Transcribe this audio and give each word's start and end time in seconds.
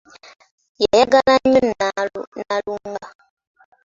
Yayagala 0.81 1.33
nnyo 1.41 1.59
Nnalunga. 1.63 3.07